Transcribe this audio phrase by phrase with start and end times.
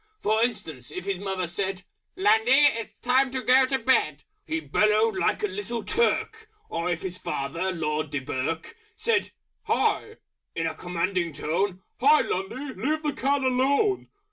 [0.19, 1.83] For instance if his Mother said,
[2.15, 2.49] "Lundy!
[2.73, 6.47] It's time to go to Bed!" He bellowed like a Little Turk.
[6.71, 9.29] Or if his father Lord Dunquerque Said
[9.65, 10.15] "Hi!"
[10.55, 12.73] in a Commanding Tone, "Hi, Lundy!
[12.81, 14.07] Leave the Cat alone!"